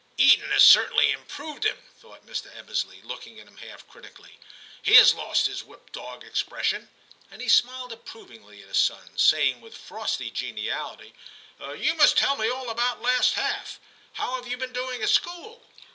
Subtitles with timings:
[0.13, 2.47] * Eton has certainly improved him,' thought Mr.
[2.57, 6.89] Ebbesley, looking at him half critically;* he has lost his whipped dog expression,'
[7.29, 11.13] and he smiled approvingly at his son, saying with frosty geniality,
[11.45, 13.79] * You must tell me all about last half;
[14.13, 15.63] how have you been doing at school.'